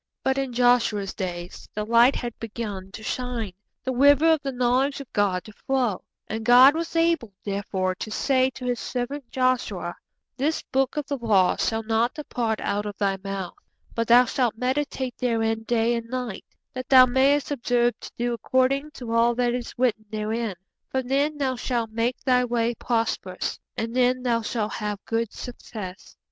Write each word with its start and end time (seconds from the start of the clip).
But 0.23 0.39
in 0.39 0.51
Joshua's 0.51 1.13
days 1.13 1.69
the 1.75 1.85
light 1.85 2.15
had 2.15 2.33
begun 2.39 2.91
to 2.93 3.03
shine, 3.03 3.53
the 3.83 3.93
river 3.93 4.31
of 4.31 4.41
the 4.41 4.51
knowledge 4.51 4.99
of 4.99 5.13
God 5.13 5.43
to 5.43 5.53
flow, 5.53 6.03
and 6.27 6.43
God 6.43 6.73
was 6.73 6.95
able, 6.95 7.33
therefore, 7.43 7.93
to 7.93 8.09
say 8.09 8.49
to 8.55 8.65
His 8.65 8.79
servant 8.79 9.29
Joshua: 9.29 9.93
'_This 10.39 10.63
book 10.71 10.97
of 10.97 11.05
the 11.05 11.17
law 11.19 11.55
shall 11.57 11.83
not 11.83 12.15
depart 12.15 12.59
out 12.61 12.87
of 12.87 12.97
thy 12.97 13.17
mouth; 13.23 13.53
but 13.93 14.07
thou 14.07 14.25
shall 14.25 14.49
meditate 14.57 15.19
therein 15.19 15.65
day 15.65 15.93
and 15.93 16.09
night, 16.09 16.45
that 16.73 16.89
thou 16.89 17.05
mayest 17.05 17.51
observe 17.51 17.93
to 17.99 18.09
do 18.17 18.33
according 18.33 18.89
to 18.95 19.11
all 19.11 19.35
that 19.35 19.53
is 19.53 19.75
written 19.77 20.05
therein: 20.09 20.55
for 20.89 21.03
then 21.03 21.37
thou 21.37 21.55
shall 21.55 21.85
make 21.85 22.19
thy 22.23 22.43
way 22.43 22.73
prosperous, 22.73 23.59
and 23.77 23.95
then 23.95 24.23
thou 24.23 24.41
shall 24.41 24.69
have 24.69 24.97
good 25.05 25.31
success. 25.31 26.17